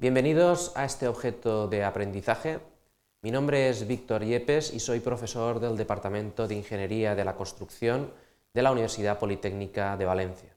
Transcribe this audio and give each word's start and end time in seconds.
Bienvenidos 0.00 0.74
a 0.76 0.86
este 0.86 1.06
objeto 1.08 1.68
de 1.68 1.84
aprendizaje. 1.84 2.58
Mi 3.20 3.30
nombre 3.30 3.68
es 3.68 3.86
Víctor 3.86 4.24
Yepes 4.24 4.72
y 4.72 4.80
soy 4.80 5.00
profesor 5.00 5.60
del 5.60 5.76
Departamento 5.76 6.48
de 6.48 6.54
Ingeniería 6.54 7.14
de 7.14 7.22
la 7.22 7.36
Construcción 7.36 8.10
de 8.54 8.62
la 8.62 8.72
Universidad 8.72 9.18
Politécnica 9.18 9.98
de 9.98 10.06
Valencia. 10.06 10.56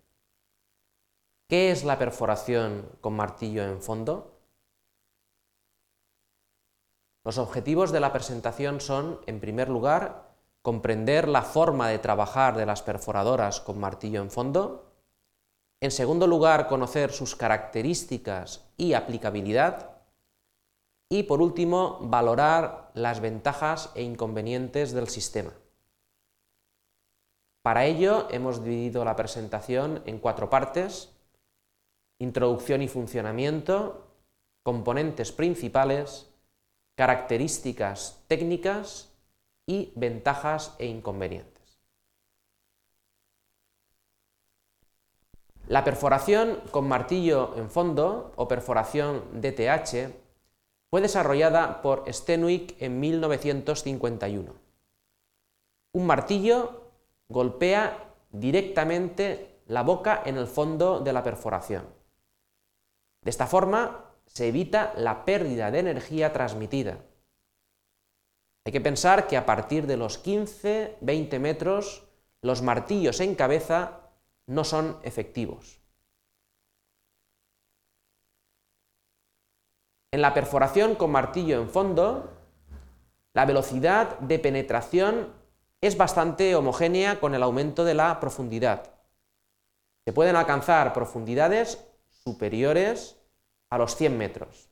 ¿Qué 1.50 1.72
es 1.72 1.84
la 1.84 2.00
perforación 2.00 2.90
con 3.02 3.18
martillo 3.18 3.66
en 3.66 3.82
fondo? 3.82 4.40
Los 7.26 7.38
objetivos 7.38 7.92
de 7.92 8.00
la 8.00 8.14
presentación 8.14 8.80
son, 8.80 9.20
en 9.26 9.42
primer 9.42 9.68
lugar, 9.68 10.38
comprender 10.62 11.28
la 11.28 11.42
forma 11.42 11.90
de 11.90 12.00
trabajar 12.00 12.56
de 12.56 12.66
las 12.66 12.82
perforadoras 12.82 13.60
con 13.60 13.78
martillo 13.78 14.22
en 14.22 14.32
fondo, 14.32 14.93
en 15.84 15.92
segundo 15.92 16.28
lugar, 16.28 16.70
conocer 16.70 17.12
sus 17.12 17.36
características 17.36 18.64
y 18.78 18.94
aplicabilidad. 18.94 19.98
Y 21.12 21.24
por 21.24 21.42
último, 21.42 21.98
valorar 22.00 22.90
las 22.94 23.20
ventajas 23.20 23.92
e 23.94 24.02
inconvenientes 24.02 24.94
del 24.94 25.10
sistema. 25.10 25.52
Para 27.64 27.86
ello 27.86 28.30
hemos 28.32 28.64
dividido 28.64 29.04
la 29.04 29.18
presentación 29.18 30.02
en 30.06 30.20
cuatro 30.20 30.50
partes. 30.50 31.12
Introducción 32.18 32.82
y 32.82 32.88
funcionamiento, 32.88 34.08
componentes 34.64 35.34
principales, 35.34 36.32
características 36.96 38.24
técnicas 38.30 39.14
y 39.68 39.92
ventajas 39.98 40.78
e 40.80 40.86
inconvenientes. 40.86 41.53
La 45.74 45.84
perforación 45.84 46.62
con 46.70 46.88
martillo 46.88 47.58
en 47.58 47.68
fondo 47.68 48.32
o 48.36 48.48
perforación 48.48 49.42
DTH 49.42 50.14
fue 50.92 51.02
desarrollada 51.02 51.82
por 51.82 52.06
Stenwick 52.14 52.80
en 52.80 53.00
1951. 53.00 54.54
Un 55.94 56.06
martillo 56.06 56.92
golpea 57.28 58.14
directamente 58.30 59.62
la 59.66 59.82
boca 59.82 60.22
en 60.24 60.38
el 60.38 60.46
fondo 60.46 61.00
de 61.00 61.12
la 61.12 61.24
perforación. 61.24 61.88
De 63.24 63.32
esta 63.32 63.48
forma 63.48 64.12
se 64.28 64.50
evita 64.50 64.94
la 64.96 65.26
pérdida 65.26 65.72
de 65.72 65.80
energía 65.80 66.32
transmitida. 66.32 67.00
Hay 68.64 68.74
que 68.74 68.80
pensar 68.80 69.26
que 69.26 69.38
a 69.38 69.48
partir 69.48 69.88
de 69.88 69.98
los 69.98 70.24
15-20 70.24 71.40
metros 71.40 72.04
los 72.44 72.62
martillos 72.62 73.20
en 73.22 73.34
cabeza 73.34 74.03
no 74.48 74.64
son 74.64 75.00
efectivos. 75.04 75.80
En 80.12 80.22
la 80.22 80.34
perforación 80.34 80.96
con 80.96 81.12
martillo 81.12 81.60
en 81.60 81.70
fondo, 81.70 82.32
la 83.34 83.46
velocidad 83.46 84.20
de 84.20 84.38
penetración 84.38 85.34
es 85.82 85.98
bastante 85.98 86.56
homogénea 86.56 87.20
con 87.20 87.34
el 87.34 87.42
aumento 87.42 87.84
de 87.84 87.96
la 87.96 88.20
profundidad. 88.20 88.94
Se 90.06 90.14
pueden 90.14 90.36
alcanzar 90.36 90.94
profundidades 90.94 91.84
superiores 92.10 93.18
a 93.70 93.78
los 93.78 93.96
100 93.96 94.18
metros 94.18 94.70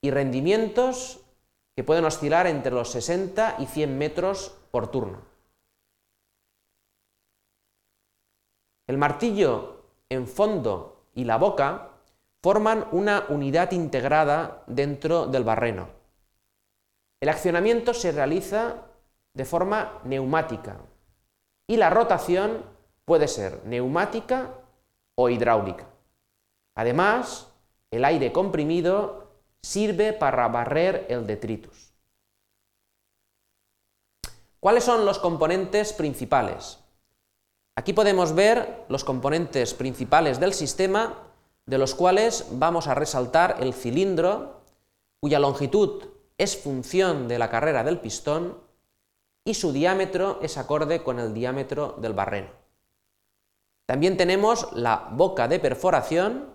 y 0.00 0.10
rendimientos 0.10 1.20
que 1.76 1.84
pueden 1.84 2.04
oscilar 2.04 2.46
entre 2.46 2.72
los 2.72 2.90
60 2.90 3.56
y 3.58 3.66
100 3.66 3.96
metros 3.96 4.56
por 4.70 4.90
turno. 4.90 5.33
El 8.86 8.98
martillo 8.98 9.84
en 10.08 10.26
fondo 10.26 11.06
y 11.14 11.24
la 11.24 11.38
boca 11.38 11.90
forman 12.42 12.86
una 12.92 13.24
unidad 13.30 13.72
integrada 13.72 14.62
dentro 14.66 15.26
del 15.26 15.44
barreno. 15.44 15.88
El 17.20 17.30
accionamiento 17.30 17.94
se 17.94 18.12
realiza 18.12 18.82
de 19.32 19.44
forma 19.46 20.00
neumática 20.04 20.76
y 21.66 21.78
la 21.78 21.88
rotación 21.88 22.62
puede 23.06 23.28
ser 23.28 23.62
neumática 23.64 24.50
o 25.14 25.30
hidráulica. 25.30 25.86
Además, 26.74 27.50
el 27.90 28.04
aire 28.04 28.32
comprimido 28.32 29.30
sirve 29.62 30.12
para 30.12 30.46
barrer 30.48 31.06
el 31.08 31.26
detritus. 31.26 31.94
¿Cuáles 34.60 34.84
son 34.84 35.06
los 35.06 35.18
componentes 35.18 35.94
principales? 35.94 36.83
Aquí 37.76 37.92
podemos 37.92 38.34
ver 38.34 38.84
los 38.88 39.04
componentes 39.04 39.74
principales 39.74 40.38
del 40.38 40.54
sistema, 40.54 41.18
de 41.66 41.78
los 41.78 41.94
cuales 41.94 42.46
vamos 42.52 42.86
a 42.86 42.94
resaltar 42.94 43.56
el 43.60 43.74
cilindro, 43.74 44.60
cuya 45.20 45.40
longitud 45.40 46.04
es 46.38 46.56
función 46.56 47.26
de 47.26 47.38
la 47.38 47.50
carrera 47.50 47.82
del 47.82 48.00
pistón 48.00 48.58
y 49.44 49.54
su 49.54 49.72
diámetro 49.72 50.38
es 50.42 50.56
acorde 50.56 51.02
con 51.02 51.18
el 51.18 51.34
diámetro 51.34 51.96
del 51.98 52.12
barreno. 52.12 52.48
También 53.86 54.16
tenemos 54.16 54.72
la 54.72 55.08
boca 55.12 55.48
de 55.48 55.58
perforación, 55.58 56.54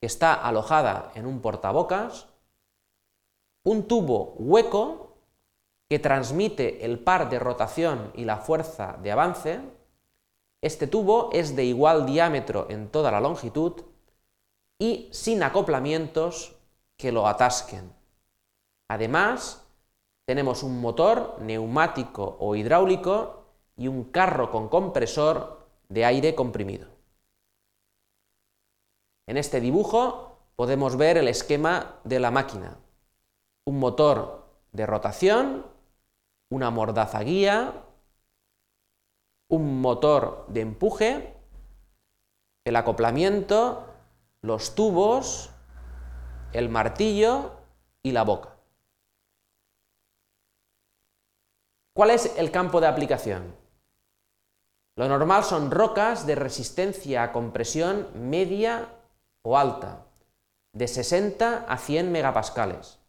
que 0.00 0.06
está 0.06 0.34
alojada 0.34 1.12
en 1.14 1.26
un 1.26 1.40
portabocas, 1.40 2.28
un 3.64 3.88
tubo 3.88 4.34
hueco 4.38 5.16
que 5.88 5.98
transmite 5.98 6.84
el 6.84 6.98
par 6.98 7.28
de 7.30 7.38
rotación 7.38 8.12
y 8.14 8.24
la 8.24 8.38
fuerza 8.38 8.98
de 9.02 9.12
avance, 9.12 9.60
este 10.62 10.86
tubo 10.86 11.30
es 11.32 11.56
de 11.56 11.64
igual 11.64 12.06
diámetro 12.06 12.66
en 12.70 12.88
toda 12.88 13.10
la 13.10 13.20
longitud 13.20 13.82
y 14.78 15.08
sin 15.12 15.42
acoplamientos 15.42 16.56
que 16.96 17.10
lo 17.10 17.26
atasquen. 17.26 17.92
Además, 18.88 19.66
tenemos 20.24 20.62
un 20.62 20.80
motor 20.80 21.36
neumático 21.40 22.36
o 22.38 22.54
hidráulico 22.54 23.44
y 23.76 23.88
un 23.88 24.04
carro 24.04 24.50
con 24.50 24.68
compresor 24.68 25.66
de 25.88 26.04
aire 26.04 26.36
comprimido. 26.36 26.88
En 29.26 29.36
este 29.36 29.60
dibujo 29.60 30.38
podemos 30.54 30.96
ver 30.96 31.16
el 31.16 31.26
esquema 31.26 32.00
de 32.04 32.20
la 32.20 32.30
máquina. 32.30 32.78
Un 33.64 33.80
motor 33.80 34.46
de 34.72 34.86
rotación, 34.86 35.66
una 36.50 36.70
mordaza 36.70 37.20
guía, 37.20 37.84
un 39.52 39.82
motor 39.82 40.46
de 40.48 40.62
empuje, 40.62 41.34
el 42.64 42.74
acoplamiento, 42.74 43.86
los 44.40 44.74
tubos, 44.74 45.50
el 46.54 46.70
martillo 46.70 47.52
y 48.02 48.12
la 48.12 48.24
boca. 48.24 48.56
¿Cuál 51.92 52.12
es 52.12 52.34
el 52.38 52.50
campo 52.50 52.80
de 52.80 52.86
aplicación? 52.86 53.54
Lo 54.96 55.06
normal 55.06 55.44
son 55.44 55.70
rocas 55.70 56.26
de 56.26 56.34
resistencia 56.34 57.22
a 57.22 57.32
compresión 57.32 58.08
media 58.14 58.88
o 59.42 59.58
alta, 59.58 60.06
de 60.72 60.88
60 60.88 61.66
a 61.68 61.76
100 61.76 62.10
megapascales. 62.10 63.00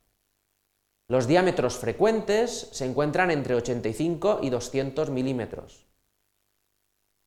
Los 1.07 1.25
diámetros 1.25 1.77
frecuentes 1.77 2.67
se 2.73 2.83
encuentran 2.83 3.31
entre 3.31 3.55
85 3.55 4.39
y 4.41 4.49
200 4.49 5.09
milímetros. 5.09 5.92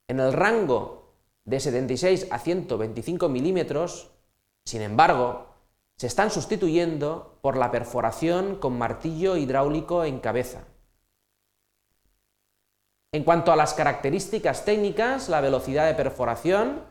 En 0.08 0.20
el 0.20 0.32
rango 0.32 1.12
de 1.44 1.60
76 1.60 2.28
a 2.30 2.38
125 2.38 3.28
milímetros, 3.28 4.10
sin 4.64 4.82
embargo, 4.82 5.46
se 5.96 6.06
están 6.06 6.30
sustituyendo 6.30 7.38
por 7.40 7.56
la 7.56 7.70
perforación 7.70 8.56
con 8.56 8.78
martillo 8.78 9.36
hidráulico 9.36 10.04
en 10.04 10.20
cabeza. 10.20 10.64
En 13.12 13.24
cuanto 13.24 13.50
a 13.50 13.56
las 13.56 13.74
características 13.74 14.64
técnicas, 14.64 15.28
la 15.28 15.40
velocidad 15.40 15.86
de 15.86 15.94
perforación 15.94 16.82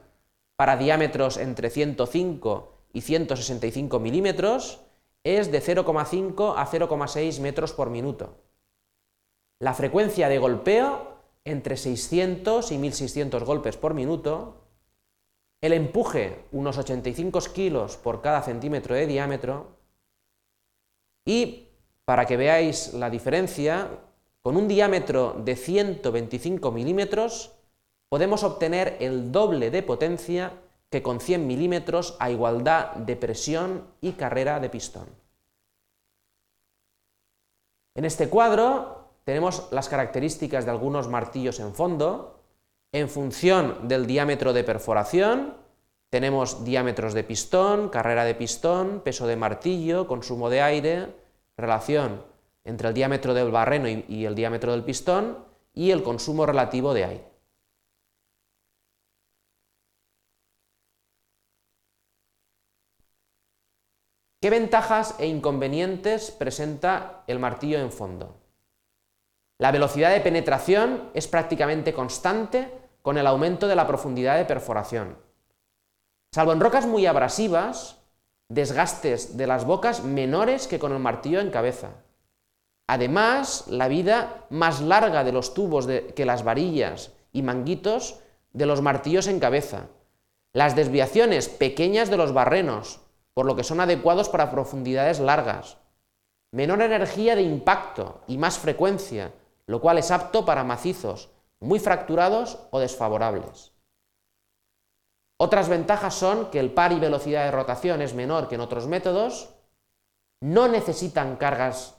para 0.56 0.78
diámetros 0.78 1.38
entre 1.38 1.70
105 1.70 2.74
y 2.94 3.02
165 3.02 4.00
milímetros 4.00 4.82
es 5.24 5.52
de 5.52 5.62
0,5 5.62 6.54
a 6.58 6.66
0,6 6.66 7.42
metros 7.42 7.74
por 7.74 7.90
minuto. 7.90 8.38
La 9.60 9.74
frecuencia 9.74 10.30
de 10.30 10.40
golpeo 10.40 11.15
entre 11.46 11.78
600 11.78 12.72
y 12.72 12.78
1600 12.78 13.44
golpes 13.44 13.78
por 13.78 13.94
minuto, 13.94 14.64
el 15.62 15.74
empuje 15.74 16.46
unos 16.52 16.78
85 16.78 17.40
kilos 17.54 17.98
por 17.98 18.22
cada 18.22 18.42
centímetro 18.42 18.96
de 18.96 19.08
diámetro 19.08 19.78
y, 21.24 21.70
para 22.04 22.26
que 22.26 22.38
veáis 22.38 22.94
la 22.94 23.10
diferencia, 23.10 23.90
con 24.42 24.58
un 24.58 24.68
diámetro 24.68 25.42
de 25.44 25.56
125 25.56 26.72
milímetros 26.72 27.52
podemos 28.10 28.44
obtener 28.44 28.98
el 29.00 29.32
doble 29.32 29.72
de 29.72 29.82
potencia 29.82 30.54
que 30.90 31.02
con 31.02 31.20
100 31.20 31.48
milímetros 31.48 32.16
a 32.20 32.30
igualdad 32.30 32.94
de 32.96 33.16
presión 33.16 33.88
y 34.02 34.14
carrera 34.14 34.60
de 34.60 34.70
pistón. 34.70 35.08
En 37.96 38.06
este 38.06 38.30
cuadro 38.30 39.05
tenemos 39.26 39.68
las 39.72 39.90
características 39.90 40.66
de 40.66 40.72
algunos 40.72 41.10
martillos 41.10 41.60
en 41.60 41.74
fondo. 41.74 42.40
En 42.94 43.10
función 43.10 43.88
del 43.88 44.06
diámetro 44.06 44.54
de 44.54 44.64
perforación, 44.64 45.58
tenemos 46.10 46.64
diámetros 46.64 47.14
de 47.14 47.24
pistón, 47.24 47.90
carrera 47.90 48.24
de 48.24 48.36
pistón, 48.36 49.02
peso 49.02 49.28
de 49.28 49.36
martillo, 49.36 50.08
consumo 50.08 50.50
de 50.50 50.62
aire, 50.62 51.16
relación 51.58 52.24
entre 52.64 52.88
el 52.90 52.94
diámetro 52.94 53.34
del 53.34 53.52
barreno 53.52 53.90
y, 53.90 54.26
el 54.26 54.36
diámetro 54.36 54.72
del 54.72 54.84
pistón 54.84 55.44
y 55.74 55.92
el 55.92 56.04
consumo 56.04 56.46
relativo 56.46 56.94
de 56.94 57.06
aire. 57.06 57.32
¿Qué 64.40 64.52
ventajas 64.52 65.16
e 65.20 65.26
inconvenientes 65.26 66.30
presenta 66.30 67.24
el 67.26 67.40
martillo 67.40 67.80
en 67.80 67.92
fondo? 67.92 68.45
La 69.58 69.72
velocidad 69.72 70.12
de 70.12 70.20
penetración 70.20 71.10
es 71.14 71.28
prácticamente 71.28 71.94
constante 71.94 72.72
con 73.02 73.18
el 73.18 73.26
aumento 73.26 73.68
de 73.68 73.76
la 73.76 73.88
profundidad 73.88 74.38
de 74.38 74.46
perforación. 74.46 75.18
Salvo 76.34 76.52
en 76.52 76.60
rocas 76.60 76.86
muy 76.86 77.06
abrasivas, 77.06 78.02
desgastes 78.50 79.38
de 79.38 79.48
las 79.48 79.64
bocas 79.64 80.04
menores 80.04 80.68
que 80.68 80.80
con 80.80 80.92
el 80.92 81.00
martillo 81.00 81.40
en 81.40 81.52
cabeza. 81.52 81.92
Además, 82.88 83.66
la 83.68 83.88
vida 83.88 84.46
más 84.50 84.82
larga 84.82 85.24
de 85.24 85.32
los 85.32 85.54
tubos 85.54 85.88
que 85.88 86.26
las 86.26 86.44
varillas 86.44 87.14
y 87.32 87.42
manguitos 87.42 88.20
de 88.52 88.66
los 88.66 88.82
martillos 88.82 89.28
en 89.28 89.40
cabeza. 89.40 89.88
Las 90.52 90.76
desviaciones 90.76 91.48
pequeñas 91.48 92.10
de 92.10 92.18
los 92.18 92.34
barrenos, 92.34 93.00
por 93.34 93.46
lo 93.46 93.56
que 93.56 93.64
son 93.64 93.80
adecuados 93.80 94.28
para 94.28 94.52
profundidades 94.52 95.20
largas. 95.20 95.78
Menor 96.52 96.82
energía 96.82 97.36
de 97.36 97.42
impacto 97.42 98.22
y 98.28 98.38
más 98.38 98.60
frecuencia, 98.60 99.32
lo 99.68 99.82
cual 99.82 99.98
es 99.98 100.12
apto 100.12 100.46
para 100.46 100.64
macizos 100.64 101.30
muy 101.60 101.80
fracturados 101.80 102.60
o 102.72 102.80
desfavorables. 102.80 103.74
Otras 105.38 105.68
ventajas 105.68 106.14
son 106.14 106.50
que 106.50 106.60
el 106.60 106.72
par 106.72 106.92
y 106.94 107.00
velocidad 107.00 107.46
de 107.46 107.52
rotación 107.52 108.02
es 108.02 108.14
menor 108.14 108.48
que 108.48 108.56
en 108.56 108.62
otros 108.62 108.88
métodos, 108.88 109.50
no 110.42 110.68
necesitan 110.68 111.36
cargas 111.36 111.98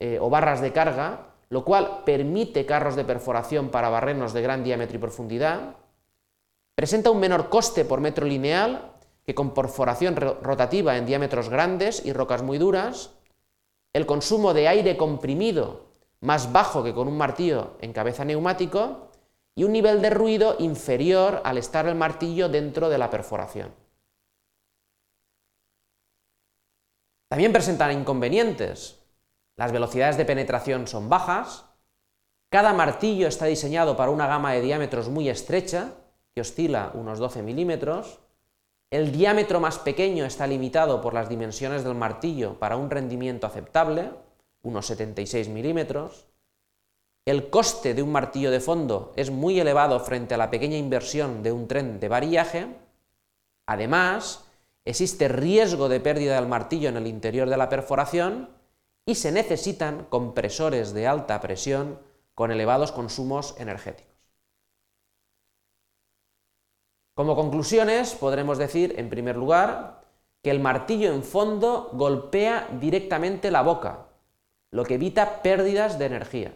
eh, 0.00 0.18
o 0.20 0.30
barras 0.30 0.60
de 0.60 0.72
carga, 0.72 1.34
lo 1.48 1.64
cual 1.64 2.02
permite 2.04 2.66
carros 2.66 2.96
de 2.96 3.04
perforación 3.04 3.68
para 3.68 3.90
barrenos 3.90 4.32
de 4.32 4.42
gran 4.42 4.64
diámetro 4.64 4.96
y 4.96 5.00
profundidad, 5.00 5.76
presenta 6.74 7.10
un 7.10 7.20
menor 7.20 7.50
coste 7.50 7.84
por 7.84 8.00
metro 8.00 8.26
lineal 8.26 8.92
que 9.24 9.34
con 9.34 9.54
perforación 9.54 10.16
rotativa 10.16 10.96
en 10.96 11.06
diámetros 11.06 11.48
grandes 11.48 12.04
y 12.04 12.12
rocas 12.12 12.42
muy 12.42 12.58
duras, 12.58 13.10
el 13.92 14.06
consumo 14.06 14.54
de 14.54 14.66
aire 14.66 14.96
comprimido 14.96 15.91
más 16.22 16.50
bajo 16.50 16.82
que 16.82 16.94
con 16.94 17.06
un 17.06 17.16
martillo 17.16 17.76
en 17.80 17.92
cabeza 17.92 18.24
neumático, 18.24 19.10
y 19.54 19.64
un 19.64 19.72
nivel 19.72 20.00
de 20.00 20.08
ruido 20.08 20.56
inferior 20.58 21.42
al 21.44 21.58
estar 21.58 21.86
el 21.86 21.94
martillo 21.94 22.48
dentro 22.48 22.88
de 22.88 22.96
la 22.96 23.10
perforación. 23.10 23.74
También 27.28 27.52
presentan 27.52 27.92
inconvenientes. 27.92 28.98
Las 29.56 29.72
velocidades 29.72 30.16
de 30.16 30.24
penetración 30.24 30.86
son 30.86 31.10
bajas, 31.10 31.66
cada 32.52 32.74
martillo 32.74 33.28
está 33.28 33.46
diseñado 33.46 33.96
para 33.96 34.10
una 34.10 34.26
gama 34.26 34.52
de 34.52 34.60
diámetros 34.60 35.08
muy 35.08 35.30
estrecha, 35.30 35.94
que 36.34 36.42
oscila 36.42 36.90
unos 36.92 37.18
12 37.18 37.40
milímetros, 37.42 38.20
el 38.90 39.10
diámetro 39.10 39.58
más 39.58 39.78
pequeño 39.78 40.26
está 40.26 40.46
limitado 40.46 41.00
por 41.00 41.14
las 41.14 41.30
dimensiones 41.30 41.82
del 41.82 41.94
martillo 41.94 42.58
para 42.58 42.76
un 42.76 42.90
rendimiento 42.90 43.46
aceptable, 43.46 44.10
unos 44.62 44.86
76 44.86 45.48
milímetros, 45.48 46.26
el 47.24 47.50
coste 47.50 47.94
de 47.94 48.02
un 48.02 48.10
martillo 48.10 48.50
de 48.50 48.60
fondo 48.60 49.12
es 49.16 49.30
muy 49.30 49.60
elevado 49.60 50.00
frente 50.00 50.34
a 50.34 50.38
la 50.38 50.50
pequeña 50.50 50.76
inversión 50.76 51.42
de 51.42 51.52
un 51.52 51.68
tren 51.68 52.00
de 52.00 52.08
varillaje. 52.08 52.66
Además, 53.66 54.44
existe 54.84 55.28
riesgo 55.28 55.88
de 55.88 56.00
pérdida 56.00 56.34
del 56.34 56.48
martillo 56.48 56.88
en 56.88 56.96
el 56.96 57.06
interior 57.06 57.48
de 57.48 57.56
la 57.56 57.68
perforación 57.68 58.50
y 59.06 59.14
se 59.14 59.30
necesitan 59.30 60.06
compresores 60.06 60.92
de 60.92 61.06
alta 61.06 61.40
presión 61.40 62.00
con 62.34 62.50
elevados 62.50 62.90
consumos 62.90 63.54
energéticos. 63.58 64.12
Como 67.14 67.36
conclusiones, 67.36 68.14
podremos 68.14 68.58
decir, 68.58 68.94
en 68.96 69.10
primer 69.10 69.36
lugar, 69.36 70.02
que 70.42 70.50
el 70.50 70.60
martillo 70.60 71.12
en 71.12 71.22
fondo 71.22 71.90
golpea 71.92 72.68
directamente 72.80 73.50
la 73.50 73.62
boca, 73.62 74.08
lo 74.72 74.84
que 74.84 74.94
evita 74.94 75.42
pérdidas 75.42 75.98
de 75.98 76.06
energía. 76.06 76.54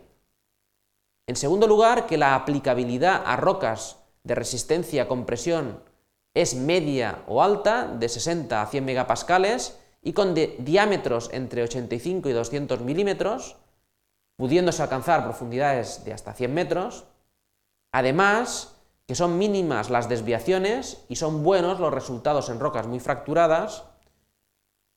En 1.28 1.36
segundo 1.36 1.68
lugar, 1.68 2.06
que 2.06 2.16
la 2.16 2.34
aplicabilidad 2.34 3.22
a 3.24 3.36
rocas 3.36 3.98
de 4.24 4.34
resistencia 4.34 5.04
a 5.04 5.08
compresión 5.08 5.80
es 6.34 6.54
media 6.54 7.22
o 7.28 7.42
alta, 7.42 7.86
de 7.86 8.08
60 8.08 8.60
a 8.60 8.66
100 8.66 8.84
megapascales, 8.84 9.78
y 10.02 10.12
con 10.12 10.34
diámetros 10.34 11.30
entre 11.32 11.62
85 11.62 12.28
y 12.28 12.32
200 12.32 12.80
milímetros, 12.80 13.56
pudiéndose 14.36 14.82
alcanzar 14.82 15.24
profundidades 15.24 16.04
de 16.04 16.12
hasta 16.12 16.32
100 16.32 16.54
metros. 16.54 17.04
Además, 17.92 18.76
que 19.06 19.14
son 19.14 19.38
mínimas 19.38 19.90
las 19.90 20.08
desviaciones 20.08 21.04
y 21.08 21.16
son 21.16 21.42
buenos 21.42 21.80
los 21.80 21.92
resultados 21.92 22.48
en 22.50 22.60
rocas 22.60 22.86
muy 22.86 23.00
fracturadas. 23.00 23.84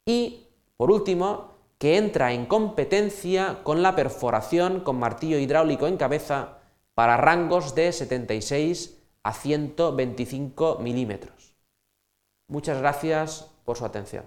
Y, 0.06 0.48
por 0.78 0.92
último, 0.92 1.59
que 1.80 1.98
entra 1.98 2.34
en 2.34 2.46
competencia 2.46 3.62
con 3.64 3.82
la 3.82 3.96
perforación 3.96 4.82
con 4.82 5.00
martillo 5.00 5.40
hidráulico 5.40 5.88
en 5.88 5.98
cabeza 5.98 6.60
para 6.94 7.18
rangos 7.18 7.74
de 7.74 7.92
76 7.92 9.02
a 9.24 9.34
125 9.34 10.80
milímetros. 10.82 11.56
Muchas 12.48 12.80
gracias 12.80 13.50
por 13.64 13.78
su 13.78 13.86
atención. 13.86 14.26